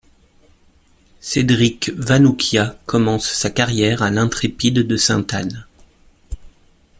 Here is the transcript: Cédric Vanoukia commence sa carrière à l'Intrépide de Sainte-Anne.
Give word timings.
Cédric 1.19 1.91
Vanoukia 1.91 2.75
commence 2.87 3.29
sa 3.29 3.51
carrière 3.51 4.01
à 4.01 4.09
l'Intrépide 4.09 4.79
de 4.79 4.97
Sainte-Anne. 4.97 5.67